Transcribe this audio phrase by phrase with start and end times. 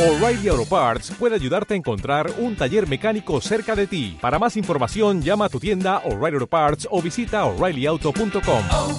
[0.00, 4.16] O'Reilly Auto Parts puede ayudarte a encontrar un taller mecánico cerca de ti.
[4.18, 8.62] Para más información, llama a tu tienda O'Reilly Auto Parts o visita oreillyauto.com.
[8.72, 8.98] oh,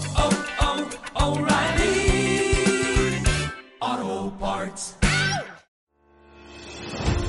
[3.89, 4.95] oh, Parts.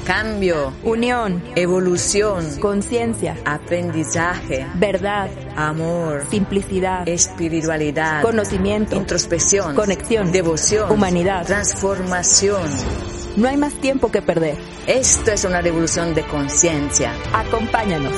[0.04, 11.46] Cambio, Unión, evolución, conciencia, aprendizaje, verdad, amor, simplicidad, espiritualidad, conocimiento, introspección, conexión, devoción, humanidad.
[11.46, 13.21] transformación.
[13.36, 14.58] No hay más tiempo que perder.
[14.86, 17.14] Esto es una revolución de conciencia.
[17.32, 18.12] Acompáñanos.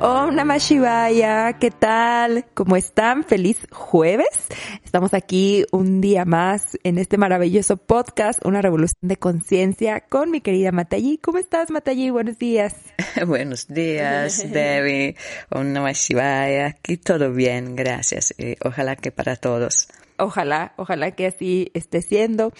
[0.00, 2.46] Om Namah Shivaya, ¿qué tal?
[2.54, 3.22] ¿Cómo están?
[3.22, 4.48] Feliz jueves.
[4.82, 10.40] Estamos aquí un día más en este maravilloso podcast, Una Revolución de Conciencia, con mi
[10.40, 11.18] querida Matayi.
[11.18, 12.10] ¿Cómo estás, Matayi?
[12.10, 12.74] Buenos días.
[13.26, 15.14] Buenos días, Debbie.
[15.50, 16.66] Om Namah Shivaya.
[16.66, 18.34] Aquí todo bien, gracias.
[18.38, 19.86] Y ojalá que para todos.
[20.20, 22.52] Ojalá, ojalá que así esté siendo.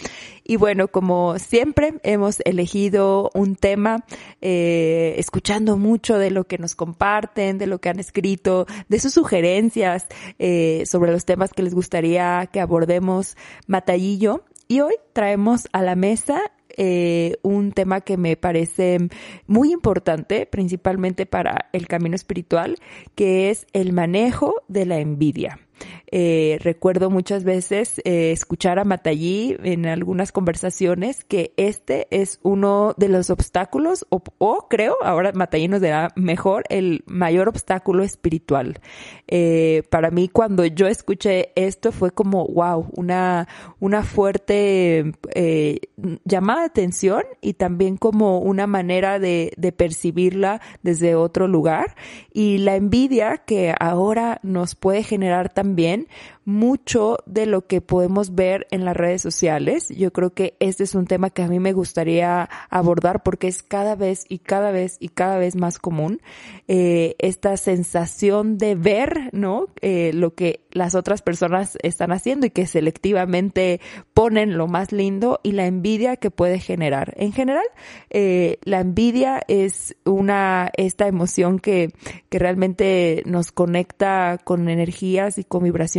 [0.45, 4.05] Y bueno, como siempre, hemos elegido un tema,
[4.41, 9.13] eh, escuchando mucho de lo que nos comparten, de lo que han escrito, de sus
[9.13, 10.07] sugerencias
[10.39, 13.37] eh, sobre los temas que les gustaría que abordemos
[13.67, 14.45] Matallillo.
[14.67, 18.99] Y hoy traemos a la mesa eh, un tema que me parece
[19.47, 22.77] muy importante, principalmente para el camino espiritual,
[23.15, 25.59] que es el manejo de la envidia.
[26.13, 32.95] Eh, recuerdo muchas veces eh, escuchar a Matallí en algunas conversaciones que este es uno
[32.97, 38.81] de los obstáculos, o, o creo, ahora Matallí nos dirá mejor, el mayor obstáculo espiritual.
[39.29, 45.81] Eh, para mí, cuando yo escuché esto, fue como, wow, una, una fuerte eh,
[46.25, 51.95] llamada de atención y también como una manera de, de percibirla desde otro lugar.
[52.33, 56.00] Y la envidia que ahora nos puede generar también
[56.45, 59.89] mucho de lo que podemos ver en las redes sociales.
[59.89, 63.63] Yo creo que este es un tema que a mí me gustaría abordar porque es
[63.63, 66.21] cada vez y cada vez y cada vez más común
[66.67, 69.67] eh, esta sensación de ver, ¿no?
[69.81, 73.81] Eh, lo que las otras personas están haciendo y que selectivamente
[74.15, 77.15] ponen lo más lindo y la envidia que puede generar.
[77.17, 77.65] En general,
[78.11, 81.93] eh, la envidia es una, esta emoción que,
[82.29, 85.90] que realmente nos conecta con energías y con vibraciones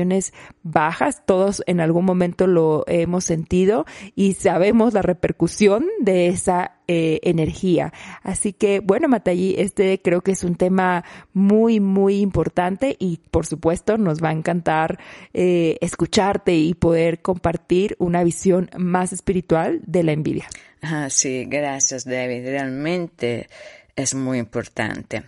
[0.63, 1.25] bajas.
[1.25, 3.85] Todos en algún momento lo hemos sentido
[4.15, 7.93] y sabemos la repercusión de esa eh, energía.
[8.23, 11.03] Así que, bueno, Matallí, este creo que es un tema
[11.33, 14.99] muy, muy importante y por supuesto nos va a encantar
[15.33, 20.47] eh, escucharte y poder compartir una visión más espiritual de la envidia.
[20.81, 22.43] Ah, sí, gracias, David.
[22.43, 23.47] Realmente
[23.95, 25.23] es muy importante.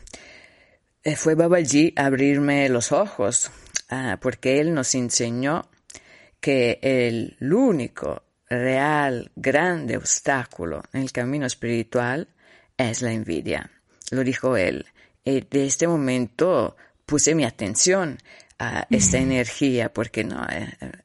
[1.04, 3.52] Eh, fue Babaji abrirme los ojos,
[3.94, 5.70] ah, porque él nos enseñó
[6.40, 12.28] que el único real grande obstáculo en el camino espiritual
[12.78, 13.70] es la envidia.
[14.12, 14.86] Lo dijo él.
[15.24, 18.18] Y de este momento puse mi atención
[18.60, 20.46] a esta energía porque no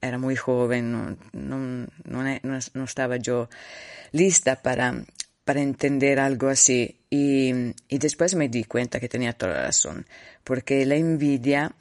[0.00, 3.49] era muy joven, no, no, no, no estaba yo
[4.12, 5.05] lista para,
[5.44, 7.00] para entender algo así.
[7.10, 7.53] Y,
[7.88, 10.06] y después me di cuenta que tenía toda la razón,
[10.44, 11.72] porque la envidia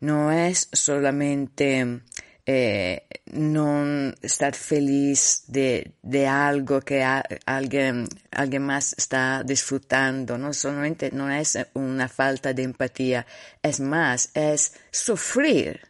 [0.00, 2.02] no es solamente
[2.46, 3.02] eh,
[3.34, 11.10] non estar feliz de, de algo que a, alguien, alguien más está disfrutando, no solamente
[11.10, 13.26] no es una falta de empatía,
[13.60, 15.80] es más, es sufrir,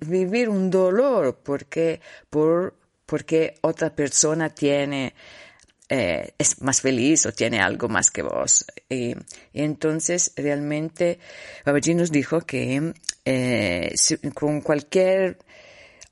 [0.00, 2.76] vivir un dolor porque, por,
[3.06, 5.14] porque otra persona tiene
[5.88, 8.64] eh, es más feliz o tiene algo más que vos.
[8.88, 9.14] Y,
[9.52, 11.18] entonces realmente
[11.64, 13.94] Babaji nos dijo que eh,
[14.34, 15.38] con cualquier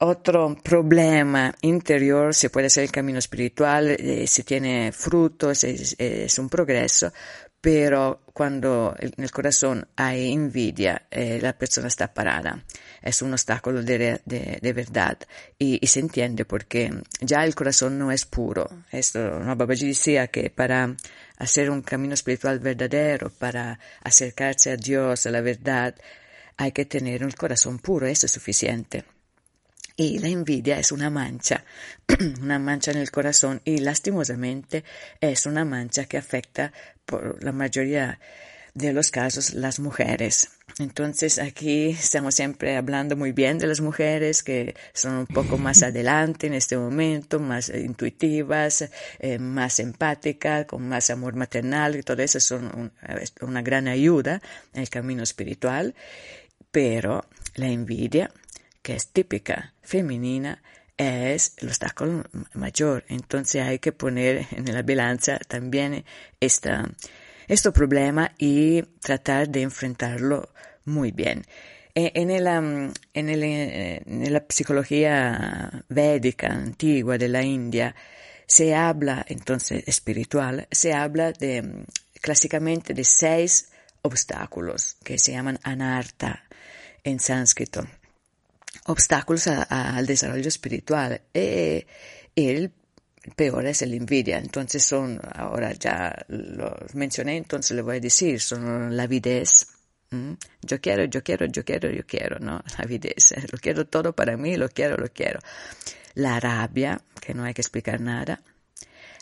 [0.02, 6.38] otro problema interior, se puede ser el camino espiritual, eh, si tiene frutos, es, es,
[6.40, 7.12] un progreso,
[7.60, 12.64] pero cuando en el corazón hay envidia, eh, la persona está parada.
[13.02, 15.18] Es un obstáculo de, de, verdad
[15.58, 18.68] y, y, se entiende porque ya el corazón no es puro.
[18.92, 20.94] Esto, no, Babaji decía que para
[21.38, 25.94] hacer un camino espiritual verdadero, para acercarse a Dios, a la verdad,
[26.56, 29.04] hay que tener un corazón puro, eso es suficiente.
[29.96, 31.64] Y la envidia es una mancha,
[32.40, 34.84] una mancha en el corazón y lastimosamente
[35.20, 36.72] es una mancha que afecta
[37.04, 38.18] por la mayoría
[38.74, 40.48] de los casos las mujeres.
[40.78, 45.82] Entonces aquí estamos siempre hablando muy bien de las mujeres que son un poco más
[45.82, 48.88] adelante en este momento, más intuitivas,
[49.18, 52.92] eh, más empáticas, con más amor maternal y todo eso son un,
[53.40, 54.40] una gran ayuda
[54.72, 55.94] en el camino espiritual.
[56.70, 57.24] Pero
[57.54, 58.30] la envidia
[58.82, 60.60] que es típica femenina,
[60.96, 62.24] es el obstáculo
[62.54, 63.04] mayor.
[63.08, 66.04] Entonces hay que poner en la balanza también
[66.40, 66.88] esta,
[67.48, 70.48] este problema y tratar de enfrentarlo
[70.84, 71.44] muy bien.
[71.94, 77.94] En, el, en, el, en, la psicología védica antigua de la India
[78.46, 81.84] se habla, entonces espiritual, se habla de
[82.22, 86.44] clásicamente de seis obstáculos que se llaman anarta
[87.04, 87.86] en sánscrito
[88.86, 91.20] obstáculos al desarrollo espiritual.
[91.34, 91.84] Y,
[92.34, 92.72] el
[93.36, 94.38] peor es el envidia.
[94.38, 99.66] Entonces son, ahora ya lo mencioné, entonces le voy a decir, son la avidez.
[100.60, 102.62] Yo quiero, yo quiero, yo quiero, yo quiero, ¿no?
[102.76, 103.32] La avidez.
[103.50, 105.40] Lo quiero todo para mí, lo quiero, lo quiero.
[106.14, 108.42] La rabia, que no hay que explicar nada.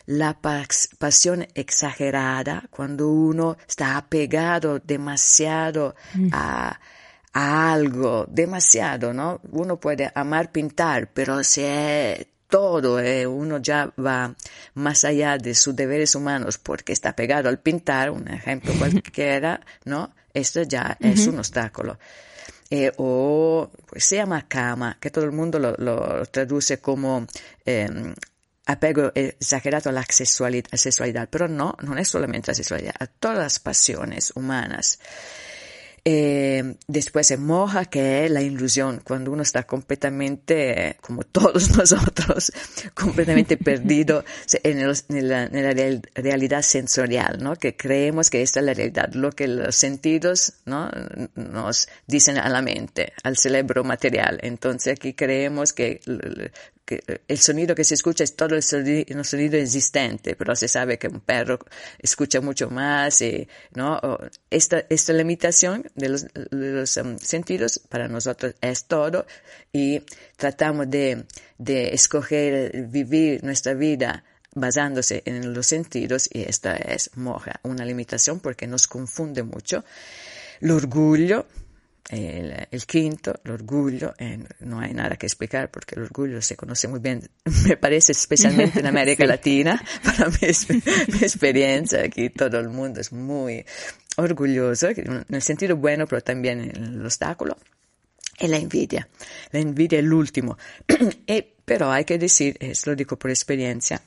[0.05, 6.29] La pasión exagerada, cuando uno está apegado demasiado mm.
[6.33, 6.77] a
[7.33, 9.39] algo demasiado, ¿no?
[9.51, 14.35] Uno puede amar pintar, pero si es todo, eh, uno ya va
[14.75, 20.13] más allá de sus deberes humanos porque está pegado al pintar, un ejemplo cualquiera, ¿no?
[20.33, 21.97] Esto ya es un obstáculo.
[22.69, 27.25] Eh, o pues, se llama cama, que todo el mundo lo, traduce como
[27.65, 28.13] em,
[28.65, 33.37] apego exagerado a la sexualidad, sexualidad, pero no, no es solamente la sexualidad, a todas
[33.37, 34.99] las pasiones humanas.
[36.03, 42.51] Eh, después se moja, que es la ilusión, cuando uno está completamente, como todos nosotros,
[42.95, 44.25] completamente perdido
[44.63, 45.47] en, la,
[46.15, 47.55] realidad sensorial, ¿no?
[47.55, 50.89] Que creemos que esta es la realidad, lo que los sentidos, ¿no?
[51.35, 54.39] Nos dicen a la mente, al cerebro material.
[54.41, 55.99] Entonces aquí creemos que
[57.27, 61.19] el sonido que se escucha es todo el sonido, existente, pero se sabe que un
[61.21, 61.59] perro
[61.99, 63.99] escucha mucho más, y, ¿no?
[64.49, 69.25] Esta, esta limitación de los, um, sentidos para nosotros es todo
[69.71, 70.01] y
[70.35, 71.25] tratamos de,
[71.57, 74.23] de escoger vivir nuestra vida
[74.53, 79.83] basándose en los sentidos y esta es moja, una limitación porque nos confunde mucho.
[80.59, 81.45] El orgullo,
[82.11, 86.87] el, quinto, el orgullo, eh, no hay nada que explicar porque el orgullo se conoce
[86.87, 87.29] muy bien,
[87.67, 90.47] me parece especialmente en América Latina, para mi,
[91.21, 93.65] experiencia aquí todo el mundo es muy
[94.17, 97.57] orgulloso, en el sentido bueno, pero también en el obstáculo.
[98.39, 99.07] Y la envidia.
[99.51, 100.57] La envidia es el último.
[101.27, 104.01] e, pero hay que decir, esto lo digo por experiencia,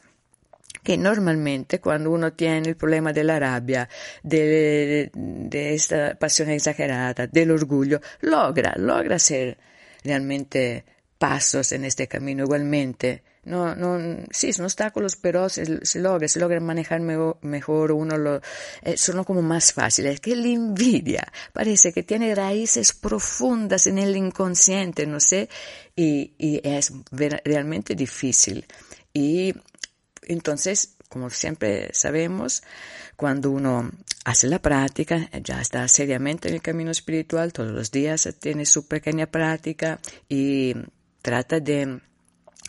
[0.85, 3.89] que normalmente cuando uno tiene el problema de la rabia,
[4.23, 9.59] de, de esta pasión exagerada, del orgullo, logra, logra hacer
[10.05, 10.85] realmente
[11.19, 13.23] pasos en este camino igualmente.
[13.45, 18.41] No, no, sí, son obstáculos, pero se, se logra, se logra manejar mejor, uno lo,
[18.83, 20.21] eh, son como más fáciles.
[20.21, 25.49] Que la envidia parece que tiene raíces profundas en el inconsciente, no sé,
[25.95, 28.65] y, y es realmente difícil.
[29.13, 29.55] Y
[30.27, 32.63] entonces, como siempre sabemos,
[33.17, 33.91] cuando uno
[34.25, 38.89] hace la práctica, ya está seriamente en el camino espiritual, todos los días tiene su
[38.89, 40.75] pequeña práctica y
[41.23, 42.01] trata de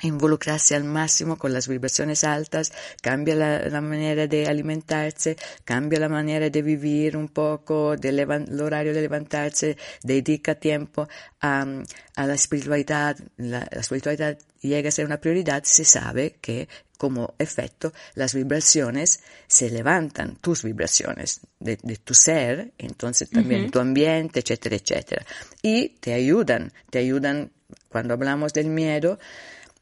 [0.06, 2.72] involucrarse al máximo con las vibraciones altas,
[3.02, 9.02] cambia la, manera de alimentarse, cambia la manera de vivir un poco, el horario de
[9.02, 11.08] levantarse, dedica tiempo
[11.42, 11.66] a,
[12.16, 16.68] la espiritualidad, la, espiritualidad llega a ser una prioridad, se sabe que
[16.98, 24.40] como efecto las vibraciones se levantan, tus vibraciones de, tu ser, entonces también tu ambiente,
[24.40, 25.26] etcétera, etcétera.
[25.62, 27.52] Y te ayudan, te ayudan
[27.90, 29.20] cuando hablamos del miedo,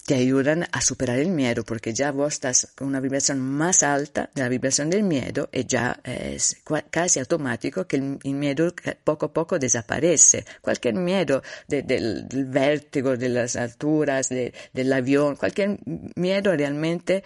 [0.06, 4.30] te ayudan a superar el miedo porque ya vos estás con una vibración más alta
[4.34, 6.58] de la vibración del miedo y ya es
[6.90, 10.46] casi automático que el, miedo poco a poco desaparece.
[10.62, 15.80] Cualquier miedo del, vértigo, de las alturas, del avión, cualquier
[16.16, 17.24] miedo realmente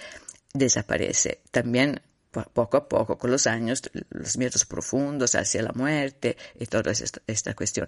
[0.53, 1.39] desaparece.
[1.49, 1.99] También
[2.31, 7.21] poco a poco, con los años, los miedos profundos hacia la muerte y toda esta,
[7.25, 7.87] esta cuestión.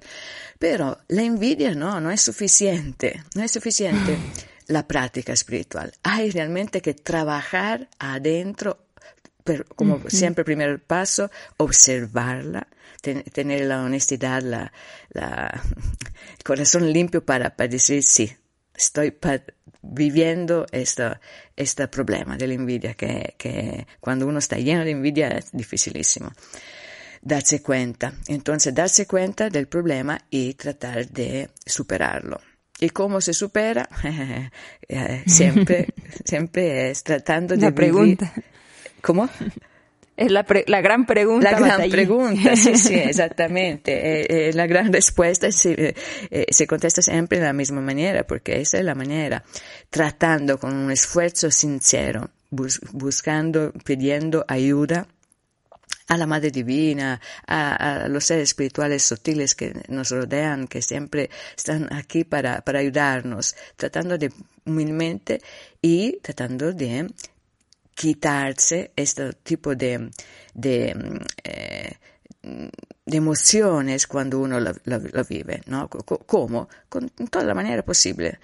[0.58, 4.18] Pero la envidia no, no es suficiente, no es suficiente.
[4.70, 5.92] la práctica espiritual.
[6.04, 8.86] Hay realmente que trabajar adentro,
[9.44, 12.68] pero como siempre, primer paso, observarla,
[13.02, 14.72] tener la honestidad, la,
[15.10, 15.62] la,
[16.38, 18.32] el corazón limpio para, para decir, sí,
[18.76, 19.18] estoy
[19.82, 21.20] viviendo este,
[21.56, 26.32] este problema de la envidia, que, que cuando uno está lleno de envidia es dificilísimo
[27.22, 28.14] darse cuenta.
[28.28, 32.40] Entonces, darse cuenta del problema y tratar de superarlo.
[32.80, 33.90] ¿Y cómo se supera?
[35.26, 35.90] siempre,
[36.26, 38.34] siempre es tratando de La pregunta.
[39.02, 39.30] ¿Cómo?
[40.20, 41.50] Es la, la gran pregunta.
[41.50, 43.94] La gran pregunta, sí, sí, exactamente.
[43.94, 45.96] Eh, eh, la gran respuesta se,
[46.30, 49.46] eh, se contesta siempre de la misma manera, porque esa es la manera,
[49.90, 55.08] tratando con un esfuerzo sincero, bus buscando, pidiendo ayuda
[56.08, 61.92] a la Madre Divina, a, los seres espirituales sutiles que nos rodean, que siempre están
[61.94, 64.32] aquí para, para ayudarnos, tratando de
[64.66, 65.42] humilmente
[65.82, 67.12] y tratando de
[67.94, 70.10] quitarse este tipo de,
[70.54, 71.98] de, eh,
[73.06, 75.90] emociones cuando uno lo, lo vive, ¿no?
[75.90, 76.70] ¿Cómo?
[76.88, 78.40] Con toda la manera posible.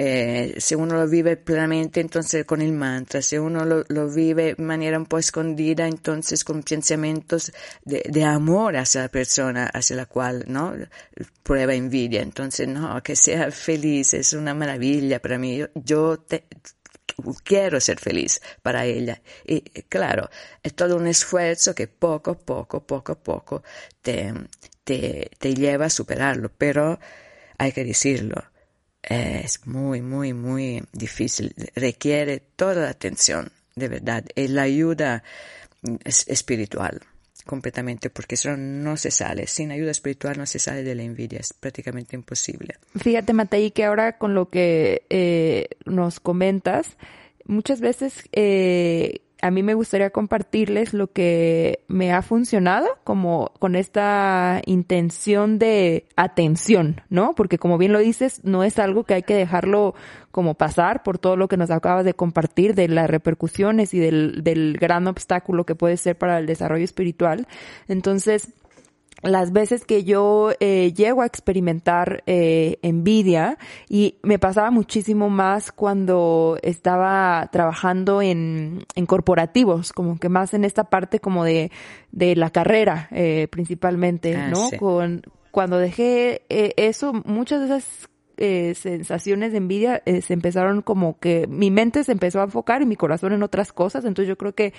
[0.00, 4.62] Eh, se uno lo vive plenamente, entonces con el mantra, se uno lo, vive de
[4.62, 7.52] manera un po' escondida, entonces con pensamientos
[7.84, 10.72] de, amor hacia la persona hacia la cual, ¿no?
[11.42, 12.22] Prueba envidia.
[12.22, 15.58] Entonces, no, que sea feliz, es una maravilla para mí.
[15.58, 16.44] Yo, yo te,
[17.42, 19.20] quiero ser feliz para ella.
[19.44, 20.30] Y claro,
[20.62, 23.62] es todo un esfuerzo que poco a poco, poco a poco
[24.00, 24.32] te,
[24.84, 27.00] te, te lleva a superarlo, pero
[27.58, 28.44] hay que decirlo,
[29.08, 35.22] es muy, muy, muy difícil, requiere toda la atención, de verdad, y la ayuda
[36.04, 37.00] espiritual
[37.46, 39.46] completamente, porque eso no se sale.
[39.46, 42.74] Sin ayuda espiritual no se sale de la envidia, es prácticamente imposible.
[42.94, 46.96] Fíjate, Matei, que ahora con lo que eh, nos comentas,
[47.46, 53.76] muchas veces eh, a mí me gustaría compartirles lo que me ha funcionado como con
[53.76, 57.34] esta intención de atención, ¿no?
[57.34, 59.94] Porque como bien lo dices, no es algo que hay que dejarlo
[60.30, 64.42] como pasar por todo lo que nos acabas de compartir de las repercusiones y del,
[64.42, 67.46] del gran obstáculo que puede ser para el desarrollo espiritual.
[67.88, 68.52] Entonces,
[69.22, 73.58] las veces que yo eh, llego a experimentar eh, envidia
[73.88, 80.64] y me pasaba muchísimo más cuando estaba trabajando en, en corporativos, como que más en
[80.64, 81.70] esta parte como de,
[82.12, 84.68] de la carrera eh, principalmente, ah, ¿no?
[84.68, 84.76] Sí.
[84.76, 88.08] Con, cuando dejé eh, eso, muchas de esas
[88.38, 92.82] eh, sensaciones de envidia eh, se empezaron como que mi mente se empezó a enfocar
[92.82, 94.72] y mi corazón en otras cosas, entonces yo creo que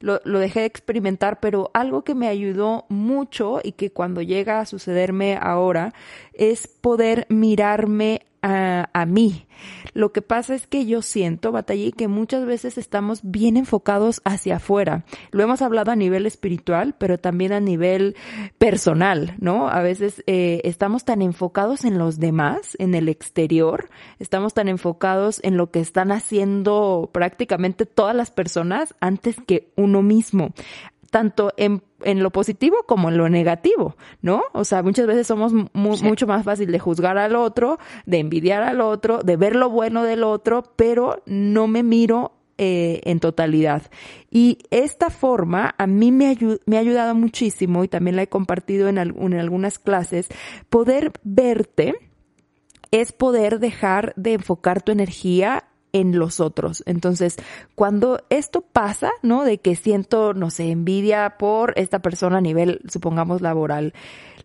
[0.00, 4.60] lo, lo dejé de experimentar, pero algo que me ayudó mucho y que cuando llega
[4.60, 5.92] a sucederme ahora
[6.34, 9.46] es poder mirarme a, a, mí.
[9.94, 14.56] Lo que pasa es que yo siento, Batallí, que muchas veces estamos bien enfocados hacia
[14.56, 15.04] afuera.
[15.30, 18.16] Lo hemos hablado a nivel espiritual, pero también a nivel
[18.58, 19.68] personal, ¿no?
[19.68, 25.38] A veces eh, estamos tan enfocados en los demás, en el exterior, estamos tan enfocados
[25.44, 30.52] en lo que están haciendo prácticamente todas las personas antes que uno mismo
[31.12, 34.42] tanto en, en, lo positivo como en lo negativo, ¿no?
[34.52, 36.04] O sea, muchas veces somos mu sí.
[36.04, 40.04] mucho más fácil de juzgar al otro, de envidiar al otro, de ver lo bueno
[40.04, 43.82] del otro, pero no me miro eh, en totalidad.
[44.30, 48.88] Y esta forma a mí me, me, ha ayudado muchísimo y también la he compartido
[48.88, 50.28] en, en algunas clases,
[50.70, 51.94] poder verte
[52.90, 56.82] es poder dejar de enfocar tu energía en los otros.
[56.86, 57.36] Entonces,
[57.74, 59.44] cuando esto pasa, ¿no?
[59.44, 63.94] De que siento, no sé, envidia por esta persona a nivel, supongamos, laboral,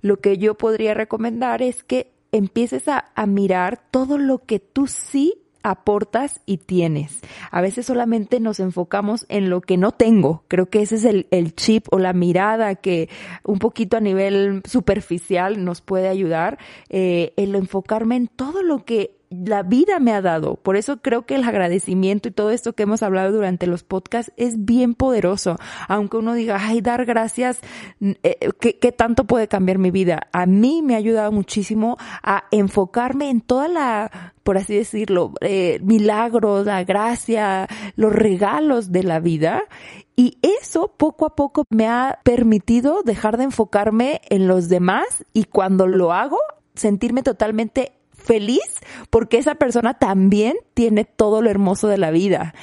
[0.01, 4.88] lo que yo podría recomendar es que empieces a, a mirar todo lo que tú
[4.88, 7.20] sí aportas y tienes.
[7.51, 10.44] A veces solamente nos enfocamos en lo que no tengo.
[10.48, 13.10] Creo que ese es el, el, chip o la mirada que
[13.44, 16.58] un poquito a nivel superficial nos puede ayudar.
[16.89, 20.56] Eh, el enfocarme en todo lo que la vida me ha dado.
[20.56, 24.32] Por eso creo que el agradecimiento y todo esto que hemos hablado durante los podcasts
[24.38, 25.58] es bien poderoso.
[25.88, 27.60] Aunque uno diga, ay, dar gracias,
[28.02, 30.28] eh, ¿qué, ¿qué, tanto puede cambiar mi vida?
[30.32, 35.80] A mí me ha ayudado muchísimo a enfocarme en toda la, por así decirlo, eh,
[35.84, 39.64] milagros, la gracia, los regalos de la vida.
[40.16, 45.44] Y eso poco a poco me ha permitido dejar de enfocarme en los demás y
[45.44, 46.40] cuando lo hago,
[46.74, 47.97] sentirme totalmente
[48.28, 48.62] feliz
[49.10, 52.54] porque esa persona también tiene todo lo hermoso de la vida.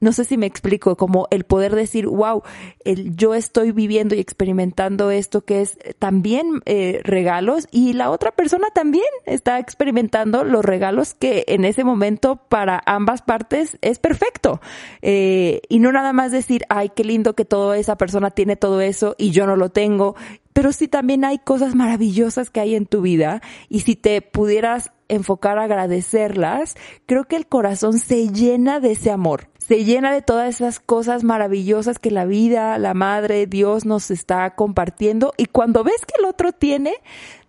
[0.00, 2.42] No sé si me explico, como el poder decir, wow,
[2.84, 8.30] el, yo estoy viviendo y experimentando esto que es también eh, regalos y la otra
[8.30, 14.60] persona también está experimentando los regalos que en ese momento para ambas partes es perfecto.
[15.02, 18.80] Eh, y no nada más decir, ay, qué lindo que toda esa persona tiene todo
[18.80, 20.14] eso y yo no lo tengo
[20.52, 24.90] pero sí también hay cosas maravillosas que hay en tu vida y si te pudieras
[25.08, 30.22] enfocar a agradecerlas, creo que el corazón se llena de ese amor, se llena de
[30.22, 35.34] todas esas cosas maravillosas que la vida, la madre, Dios nos está compartiendo.
[35.36, 36.94] Y cuando ves que el otro tiene,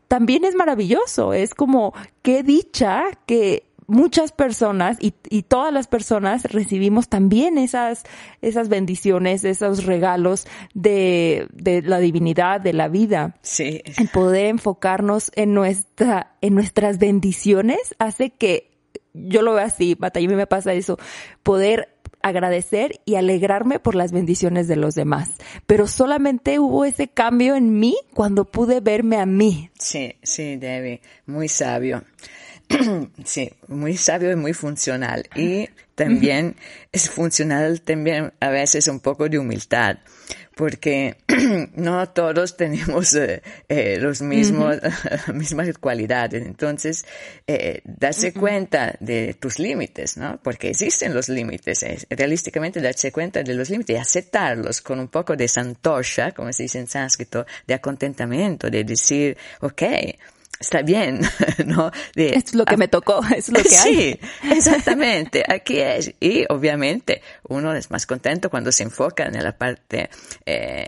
[0.10, 6.44] también es maravilloso, es como qué dicha que muchas personas y, y, todas las personas
[6.44, 8.04] recibimos también esas,
[8.42, 13.36] esas bendiciones, esos regalos de, de la divinidad, de la vida.
[13.42, 13.82] Sí.
[13.98, 18.72] El poder enfocarnos en nuestra, en nuestras bendiciones hace que,
[19.14, 20.98] yo lo veo así, Mata, y a mí me pasa eso,
[21.44, 25.30] poder agradecer y alegrarme por las bendiciones de los demás.
[25.66, 29.70] Pero solamente hubo ese cambio en mí cuando pude verme a mí.
[29.80, 32.04] Sí, sí, Debbie, muy sabio.
[33.26, 35.28] sí, muy sabio y muy funcional.
[35.36, 36.56] Y también
[36.92, 39.98] es funcional también a veces un poco de humildad,
[40.56, 41.18] porque
[41.76, 44.78] no todos tenemos eh, eh, los mismos,
[45.34, 46.46] mismas cualidades.
[46.46, 47.06] Entonces,
[47.48, 50.40] eh, darse cuenta de tus límites, ¿no?
[50.42, 55.36] Porque existen los límites, realísticamente darse cuenta de los límites y aceptarlos con un poco
[55.36, 59.84] de santosha, como se dice en sánscrito, de acontentamiento, de decir, ok,
[60.60, 61.22] está bien,
[61.66, 61.92] ¿no?
[62.16, 63.96] De, es lo que me tocó, es lo que hay.
[63.96, 64.20] Sí,
[64.52, 66.14] exactamente, aquí es.
[66.20, 70.10] Y obviamente uno es más contento cuando se enfoca en la parte
[70.46, 70.88] eh,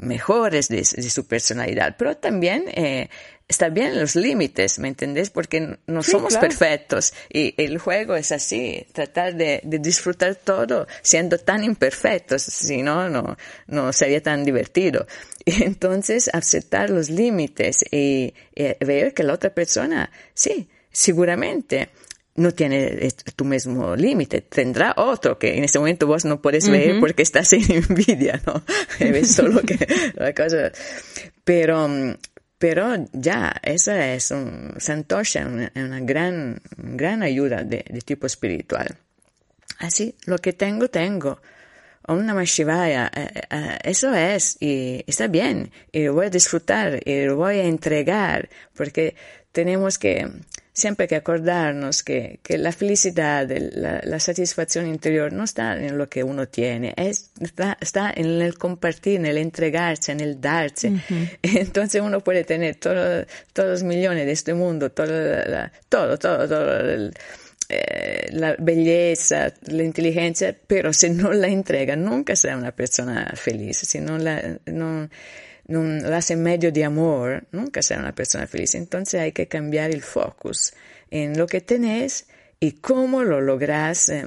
[0.00, 3.08] mejores de, de, su personalidad, pero también eh,
[3.48, 5.30] está bien los límites, ¿me entendés?
[5.30, 6.48] Porque no Sí, somos claro.
[6.48, 12.82] perfectos y el juego es así, tratar de, de disfrutar todo siendo tan imperfectos, si
[12.82, 13.36] no, no,
[13.66, 15.06] no sería tan divertido.
[15.48, 21.88] Y entonces aceptar los límites y, y ver que la otra persona, sí, seguramente
[22.34, 26.68] no tiene eh, tu mismo límite, tendrá otro que en este momento vos no puedes
[26.68, 28.62] ver porque estás en envidia, ¿no?
[29.00, 29.78] Ves solo que
[30.16, 30.70] la cosa,
[31.44, 32.14] pero, mm,
[32.58, 38.96] pero ya, esa es un santosha, una, una gran, gran ayuda de, de tipo espiritual.
[39.78, 41.40] Así, lo que tengo, tengo.
[42.08, 43.10] Om Namah eh,
[43.50, 47.64] eh, eso es, y está bien, y lo voy a disfrutar, y lo voy a
[47.64, 49.14] entregar, porque
[49.52, 50.26] tenemos que,
[50.78, 56.08] siempre que acordarnos que, que la felicidad, la, la, satisfacción interior no está en lo
[56.08, 60.88] que uno tiene, es, está, está en el compartir, en el entregarse, en el darse.
[60.98, 61.38] Uh -huh.
[61.42, 65.12] Entonces uno puede tener todo, todos los millones de este mundo, todo,
[65.46, 67.14] la, todo, todo, todo el,
[67.68, 73.78] eh, la belleza, la inteligencia, pero si no la entrega, nunca será una persona feliz.
[73.78, 75.08] Si no la, no,
[75.68, 78.74] no la hace medio de amor, nunca será una persona feliz.
[78.74, 80.72] Entonces hay que cambiar el focus
[81.10, 82.26] en lo que tenés
[82.58, 84.24] y cómo lo logras eh,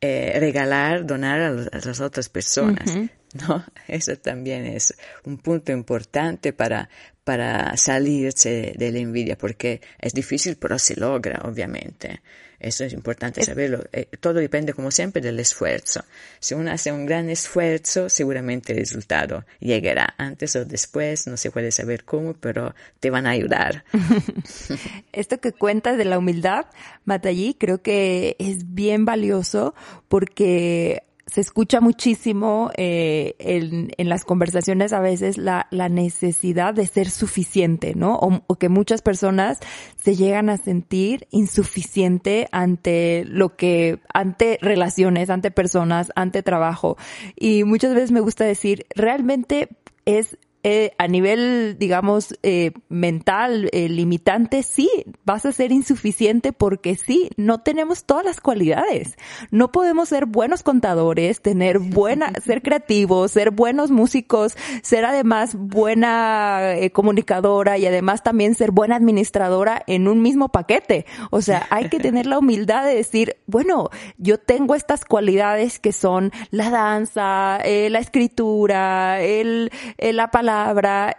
[0.00, 2.90] eh, regalar, donar a, a, las otras personas.
[2.90, 3.10] Uh -huh.
[3.34, 3.64] ¿no?
[3.88, 6.88] Eso también es un punto importante para,
[7.24, 12.22] para salirse de la envidia, porque es difícil, pero se logra, obviamente.
[12.64, 13.84] Eso es importante saberlo.
[13.92, 16.02] Eh, todo depende, como siempre, del esfuerzo.
[16.40, 21.26] Si uno hace un gran esfuerzo, seguramente el resultado llegará antes o después.
[21.26, 23.84] No se puede saber cómo, pero te van a ayudar.
[25.12, 26.64] Esto que cuentas de la humildad,
[27.04, 29.74] Matallí, creo que es bien valioso
[30.08, 36.86] porque se escucha muchísimo eh, en, en, las conversaciones a veces la, la necesidad de
[36.86, 38.16] ser suficiente, ¿no?
[38.16, 39.58] O, o, que muchas personas
[39.96, 46.96] se llegan a sentir insuficiente ante lo que, ante relaciones, ante personas, ante trabajo.
[47.36, 49.68] Y muchas veces me gusta decir, realmente
[50.04, 54.88] es eh, a nivel, digamos, eh, mental, eh, limitante, sí,
[55.26, 59.18] vas a ser insuficiente porque sí, no tenemos todas las cualidades.
[59.50, 66.72] No podemos ser buenos contadores, tener buena, ser creativos, ser buenos músicos, ser además buena
[66.76, 71.04] eh, comunicadora y además también ser buena administradora en un mismo paquete.
[71.30, 75.92] O sea, hay que tener la humildad de decir, bueno, yo tengo estas cualidades que
[75.92, 80.53] son la danza, eh, la escritura, el, la palabra,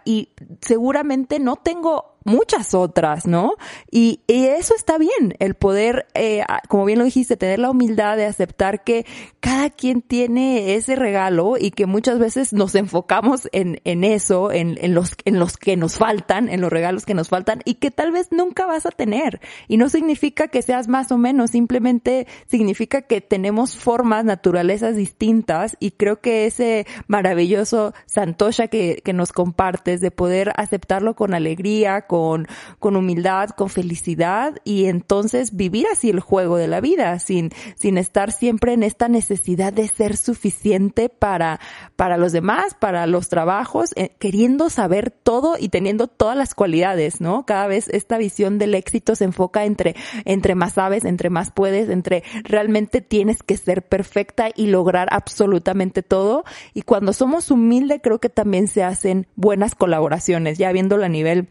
[0.05, 0.29] y
[0.61, 3.53] seguramente no tengo muchas otras, ¿no?
[3.89, 8.17] Y, y, eso está bien, el poder, eh, como bien lo dijiste, tener la humildad
[8.17, 9.05] de aceptar que
[9.39, 14.77] cada quien tiene ese regalo y que muchas veces nos enfocamos en, en eso, en,
[14.81, 17.91] en, los, en los que nos faltan, en los regalos que nos faltan y que
[17.91, 19.39] tal vez nunca vas a tener.
[19.67, 25.77] Y no significa que seas más o menos, simplemente significa que tenemos formas, naturalezas distintas
[25.79, 32.07] y creo que ese maravilloso Santosha que, que nos compartes de poder aceptarlo con alegría,
[32.07, 37.51] con, con humildad, con felicidad y entonces vivir así el juego de la vida sin,
[37.75, 41.59] sin estar siempre en esta necesidad de ser suficiente para,
[41.95, 47.21] para los demás, para los trabajos, eh, queriendo saber todo y teniendo todas las cualidades,
[47.21, 47.45] ¿no?
[47.45, 51.89] Cada vez esta visión del éxito se enfoca entre, entre más sabes, entre más puedes,
[51.89, 56.43] entre realmente tienes que ser perfecta y lograr absolutamente todo.
[56.73, 61.49] Y cuando somos humildes creo que también se hacen buenas colaboraciones, ya viéndolo a nivel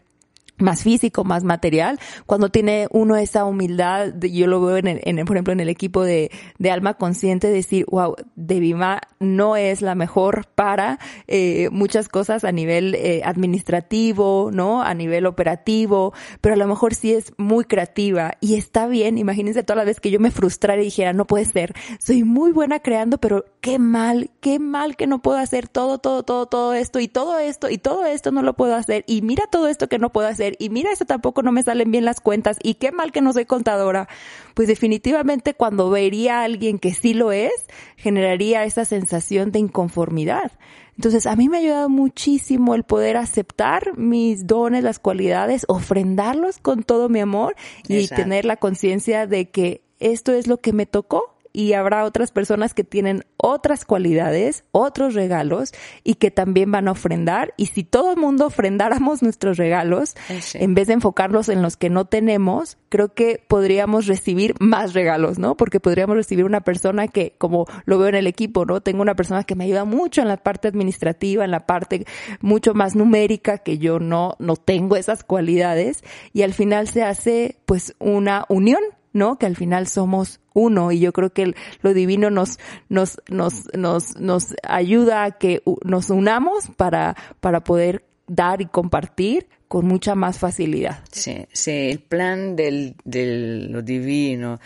[0.58, 5.36] más físico, más material, cuando tiene uno esa humildad, yo lo veo en, en por
[5.36, 10.46] ejemplo, en el equipo de, de alma consciente, decir, wow, Devima no es la mejor
[10.54, 14.82] para eh, muchas cosas a nivel eh, administrativo, ¿no?
[14.82, 19.62] A nivel operativo, pero a lo mejor sí es muy creativa y está bien, imagínense
[19.62, 22.80] toda la vez que yo me frustrara y dijera, no puede ser, soy muy buena
[22.80, 27.00] creando, pero qué mal, qué mal que no puedo hacer todo, todo, todo, todo esto
[27.00, 29.04] y todo esto y todo esto no lo puedo hacer.
[29.06, 31.90] Y mira todo esto que no puedo hacer y mira, eso tampoco no me salen
[31.90, 34.08] bien las cuentas y qué mal que no soy contadora.
[34.54, 37.52] Pues definitivamente cuando vería a alguien que sí lo es,
[37.96, 40.52] generaría esa sensación de inconformidad.
[40.96, 46.58] Entonces, a mí me ha ayudado muchísimo el poder aceptar mis dones, las cualidades, ofrendarlos
[46.58, 47.56] con todo mi amor
[47.88, 52.32] y tener la conciencia de que esto es lo que me tocó y habrá otras
[52.32, 57.54] personas que tienen otras cualidades, otros regalos y que también van a ofrendar.
[57.56, 60.16] Y si todo el mundo ofrendáramos nuestros regalos,
[60.54, 65.38] en vez de enfocarlos en los que no tenemos, creo que podríamos recibir más regalos,
[65.38, 65.56] ¿no?
[65.56, 68.80] Porque podríamos recibir una persona que, como lo veo en el equipo, ¿no?
[68.80, 72.04] Tengo una persona que me ayuda mucho en la parte administrativa, en la parte
[72.40, 76.02] mucho más numérica, que yo no, no tengo esas cualidades.
[76.32, 78.80] Y al final se hace, pues, una unión
[79.14, 79.38] ¿no?
[79.38, 82.58] Que al final somos uno y yo creo que lo divino nos,
[82.90, 89.48] nos, nos, nos, nos ayuda a que nos unamos para, para poder dar y compartir
[89.68, 91.02] con mucha más facilidad.
[91.10, 94.60] Sí, sí, el plan del, del lo divino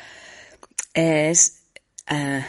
[0.94, 1.62] es
[2.10, 2.42] uh,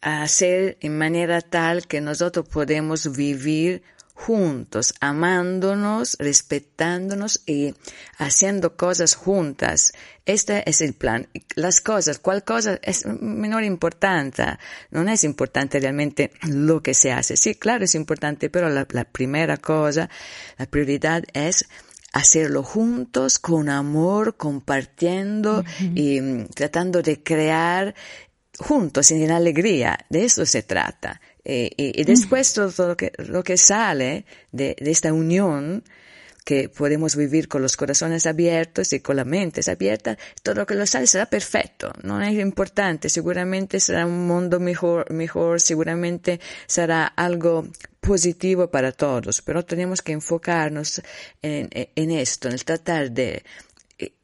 [0.00, 3.82] hacer en manera tal que nosotros podemos vivir
[4.16, 7.74] juntos, amándonos, respetándonos y
[8.16, 9.92] haciendo cosas juntas.
[10.26, 11.28] Este es el plan.
[11.54, 14.58] Las cosas, cuál cosa es menor importancia.
[14.90, 17.36] No es importante realmente lo que se hace.
[17.36, 20.10] Sí, claro, es importante, pero la, primera cosa,
[20.58, 21.66] la prioridad es
[22.12, 27.94] hacerlo juntos, con amor, compartiendo y mm, tratando de crear
[28.58, 29.96] juntos en alegría.
[30.10, 31.20] De eso se trata.
[31.44, 35.84] Eh, y, después todo lo que, lo que sale de, de, esta unión
[36.46, 40.76] que podemos vivir con los corazones abiertos y con la mente abierta, todo lo que
[40.76, 47.04] lo sale será perfecto, no es importante, seguramente será un mundo mejor, mejor, seguramente será
[47.04, 47.66] algo
[48.00, 51.02] positivo para todos, pero tenemos que enfocarnos
[51.42, 53.42] en, esto, en tratar de,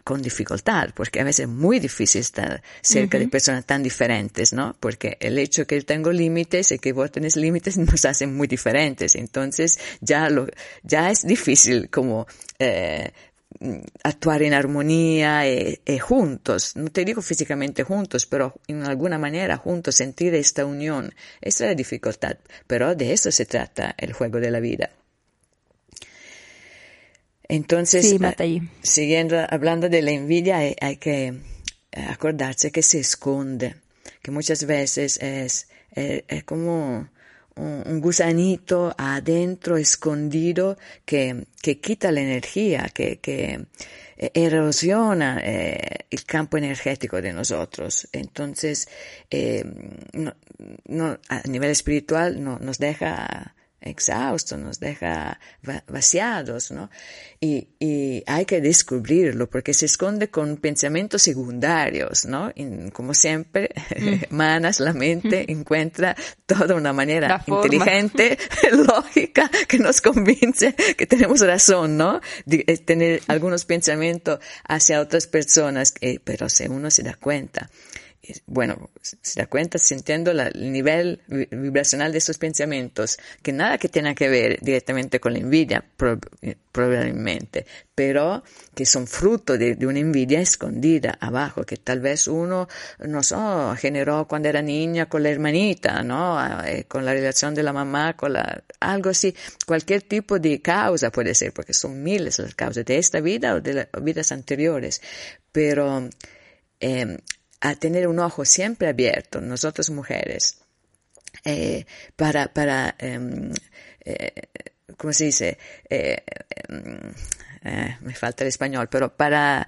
[0.04, 4.76] con dificultad, porque a veces es muy difícil estar cerca de personas tan diferentes, ¿no?
[4.80, 8.48] Porque el hecho que yo tengo límites y que vos tenés límites nos hacen muy
[8.48, 9.14] diferentes.
[9.14, 10.46] Entonces ya lo,
[10.82, 12.26] ya es difícil como,
[12.58, 13.12] eh,
[14.02, 19.96] actuar en armonía y, juntos, no te digo físicamente juntos, pero en alguna manera juntos,
[19.96, 21.14] sentir esta unión.
[21.40, 24.90] Esa es la dificultad, pero de eso se trata el juego de la vida.
[27.52, 31.34] Entonces, eh, siguiendo hablando de la envidia, hay, que eh,
[32.08, 33.74] acordarse que se esconde,
[34.22, 37.10] que muchas veces es, eh, es, como
[37.56, 43.66] un, gusanito adentro, escondido, que, que quita la energía, que, que
[44.16, 48.08] erosiona el campo energético de nosotros.
[48.12, 48.88] Entonces,
[50.14, 55.38] no, a nivel espiritual no, nos deja exhausto, nos deja
[55.88, 56.90] vaciados, ¿no?
[57.40, 62.52] Y, y, hay que descubrirlo porque se esconde con pensamientos secundarios, ¿no?
[62.92, 64.14] como siempre, mm.
[64.34, 66.16] Manas, la mente, encuentra
[66.46, 68.38] toda una manera inteligente,
[68.72, 72.20] lógica, que nos convence que tenemos razón, ¿no?
[72.46, 77.70] De, eh, tener algunos pensamientos hacia otras personas, pero si uno se da cuenta
[78.46, 84.14] bueno, se da cuenta sintiendo el nivel vibracional de esos pensamientos, que nada que tenga
[84.14, 85.84] que ver directamente con la envidia,
[86.70, 92.68] probablemente, pero que son fruto de, una envidia escondida abajo, que tal vez uno,
[93.00, 93.34] no sé,
[93.78, 96.38] generó cuando era niña con la hermanita, ¿no?
[96.64, 99.34] Eh, con la relación de la mamá, con la, algo así,
[99.66, 103.60] cualquier tipo de causa puede ser, porque son miles las causas de esta vida o
[103.60, 105.02] de las vidas anteriores,
[105.50, 106.08] pero
[106.78, 107.18] eh,
[107.62, 110.58] a tener un ojo siempre abierto, nosotros mujeres,
[111.44, 113.52] eh, para, para em,
[114.04, 114.32] eh,
[114.96, 115.58] ¿cómo se dice?
[115.88, 116.16] Eh,
[116.68, 117.12] em,
[117.64, 119.66] eh, me falta el español, pero para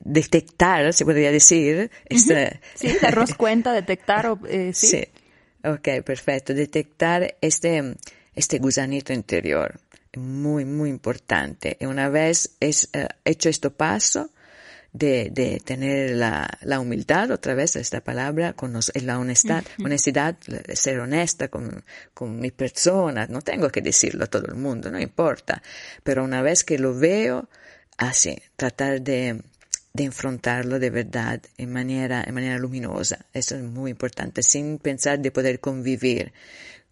[0.00, 1.90] detectar, se podría decir.
[2.10, 4.26] Sí, darnos cuenta, detectar.
[4.26, 4.72] O, sí.
[4.74, 5.04] sí.
[5.64, 6.52] Ok, perfecto.
[6.52, 7.96] Detectar este,
[8.34, 9.80] este gusanito interior.
[10.14, 11.78] Muy, muy importante.
[11.80, 12.90] Y una vez es,
[13.24, 14.28] hecho este paso,
[14.92, 20.36] de, de tener la, la, humildad, otra vez esta palabra, con la honestidad, honestidad,
[20.74, 25.00] ser honesta con, con mi persona, no tengo que decirlo a todo el mundo, no
[25.00, 25.62] importa,
[26.02, 27.48] pero una vez que lo veo,
[27.96, 29.42] así, tratar de,
[29.94, 33.26] de enfrentarlo de verdad en manera, en manera luminosa.
[33.32, 36.32] Eso es muy importante, sin pensar de poder convivir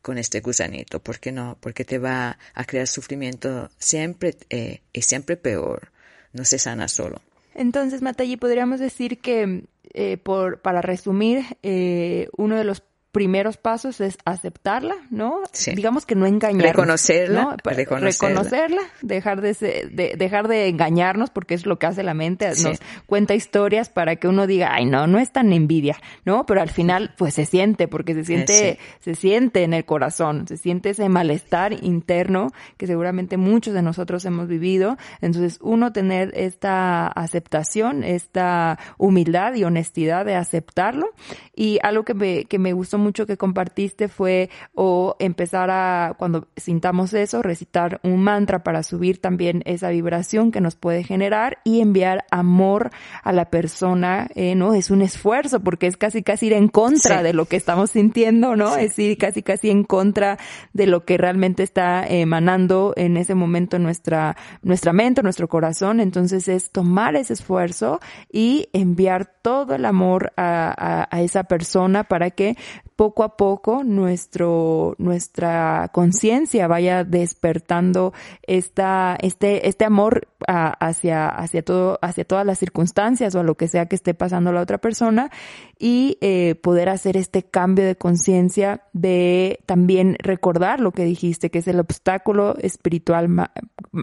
[0.02, 1.00] con este gusanito.
[1.00, 1.58] ¿Por qué no?
[1.60, 5.90] Porque te va a crear sufrimiento siempre eh, y siempre peor.
[6.32, 7.20] No se sana solo.
[7.54, 14.00] Entonces, Matayi, podríamos decir que, eh, por, para resumir, eh, uno de los primeros pasos
[14.00, 15.40] es aceptarla, ¿no?
[15.52, 15.72] Sí.
[15.74, 16.62] Digamos que no engañarnos.
[16.70, 17.56] Reconocerla, ¿no?
[17.64, 18.28] Reconocerla.
[18.28, 19.54] reconocerla, dejar de,
[19.90, 22.64] de- dejar de engañarnos porque es lo que hace la mente, Sí.
[22.64, 26.46] nos cuenta historias para que uno diga, ay no, no es tan envidia, ¿no?
[26.46, 30.56] Pero al final pues se siente porque se siente, se siente en el corazón, se
[30.56, 34.96] siente ese malestar interno que seguramente muchos de nosotros hemos vivido.
[35.20, 41.10] Entonces uno tener esta aceptación, esta humildad y honestidad de aceptarlo
[41.56, 46.46] y algo que me, que me gustó mucho que compartiste fue o empezar a, cuando
[46.56, 51.80] sintamos eso, recitar un mantra para subir también esa vibración que nos puede generar y
[51.80, 52.90] enviar amor
[53.24, 54.74] a la persona, eh, ¿no?
[54.74, 57.24] Es un esfuerzo porque es casi casi ir en contra Sí.
[57.24, 58.76] de lo que estamos sintiendo, ¿no?
[58.76, 60.38] Es ir casi casi en contra
[60.72, 66.00] de lo que realmente está emanando en ese momento nuestra, nuestra mente, nuestro corazón.
[66.00, 72.04] Entonces es tomar ese esfuerzo y enviar todo el amor a, a- a esa persona
[72.04, 72.56] para que
[73.00, 81.98] poco a poco nuestro, nuestra conciencia vaya despertando esta, este, este amor hacia, hacia todo,
[82.02, 85.30] hacia todas las circunstancias o a lo que sea que esté pasando la otra persona
[85.78, 91.60] y eh, poder hacer este cambio de conciencia de también recordar lo que dijiste, que
[91.60, 93.50] es el obstáculo espiritual,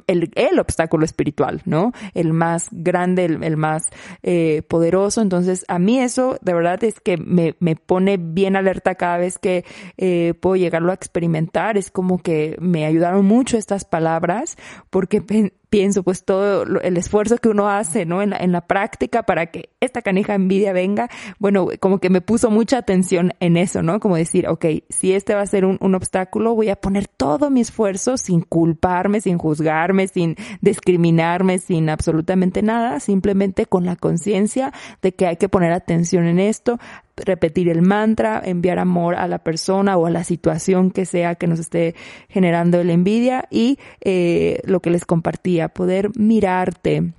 [0.08, 1.92] el, el obstáculo espiritual, ¿no?
[2.16, 3.84] El más grande, el, el más
[4.24, 5.22] eh, poderoso.
[5.22, 9.38] Entonces, a mí eso de verdad es que me, me pone bien alerta cada vez
[9.38, 9.66] que
[9.98, 11.78] eh, puedo llegarlo a experimentar.
[11.78, 14.58] Es como que me ayudaron mucho estas palabras
[14.90, 15.22] porque
[15.70, 18.22] pienso pues todo el esfuerzo que uno hace, ¿no?
[18.22, 22.22] En la, en la práctica para que esta canija envidia venga, bueno, como que me
[22.22, 24.00] puso mucha atención en eso, ¿no?
[24.00, 27.50] Como decir, ok, si este va a ser un, un obstáculo, voy a poner todo
[27.50, 34.74] mi esfuerzo sin culparme, sin juzgarme, sin discriminarme, sin absolutamente nada, simplemente con la conciencia
[35.02, 36.80] de que hay que poner atención en esto,
[37.18, 41.48] repetir el mantra, enviar amor a la persona o a la situación que sea que
[41.48, 41.96] nos esté
[42.30, 47.14] generando la envidia y eh, lo que les compartía, poder mirarte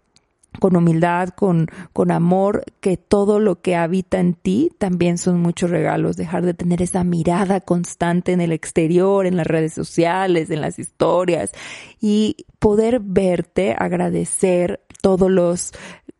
[0.58, 5.70] con humildad, con, con amor, que todo lo que habita en ti también son muchos
[5.70, 10.60] regalos, dejar de tener esa mirada constante en el exterior, en las redes sociales, en
[10.60, 11.52] las historias
[12.00, 15.72] y poder verte, agradecer todos los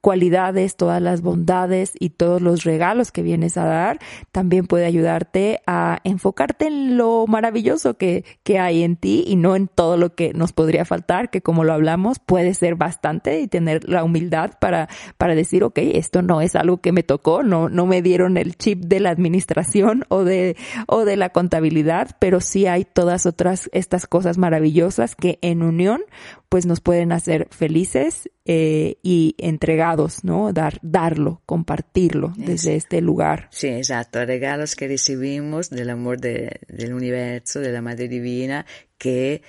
[0.08, 3.98] cualidades, todas las bondades y todos los regalos que vienes a dar,
[4.32, 9.54] también puede ayudarte a enfocarte en lo maravilloso que, que hay en ti y no
[9.54, 13.48] en todo lo que nos podría faltar, que como lo hablamos puede ser bastante y
[13.48, 17.68] tener la humildad para, para decir, ok, esto no es algo que me tocó, no,
[17.68, 22.40] no me dieron el chip de la administración o de, o de la contabilidad, pero
[22.40, 26.00] sí hay todas otras, estas cosas maravillosas que en unión
[26.48, 30.52] pues nos pueden hacer felices eh, y entregados, ¿no?
[30.52, 33.48] Dar, darlo, compartirlo desde este lugar.
[33.50, 34.24] Sí, exacto.
[34.24, 38.64] Regalos que recibimos del amor de- del universo, de la Madre Divina,
[38.96, 39.42] que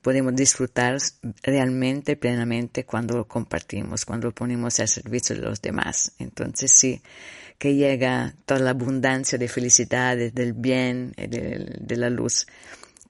[0.00, 0.96] podemos disfrutar
[1.42, 6.12] realmente, plenamente cuando lo compartimos, cuando lo ponemos al servicio de los demás.
[6.18, 7.02] Entonces sí,
[7.58, 12.46] que llega toda la abundancia de felicidades, del bien, y del- de, la luz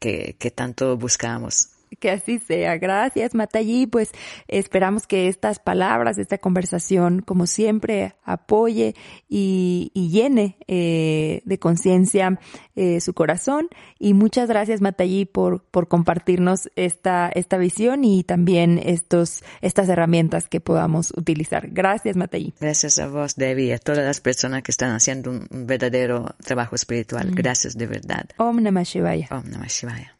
[0.00, 1.68] que, que tanto buscamos.
[1.98, 2.76] Que así sea.
[2.78, 3.86] Gracias, Matallí.
[3.86, 4.10] Pues
[4.48, 8.94] esperamos que estas palabras, esta conversación, como siempre, apoye
[9.28, 12.38] y, y llene eh, de conciencia
[12.74, 13.68] eh, su corazón.
[13.98, 20.48] Y muchas gracias, Matallí, por, por compartirnos esta, esta visión y también estos, estas herramientas
[20.48, 21.68] que podamos utilizar.
[21.70, 22.54] Gracias, Matallí.
[22.60, 26.76] Gracias a vos, Debbie, a todas las personas que están haciendo un, un verdadero trabajo
[26.76, 27.30] espiritual.
[27.32, 28.26] Gracias de verdad.
[28.36, 29.28] Om Namah Shivaya.
[29.30, 30.15] Om Namah Shivaya.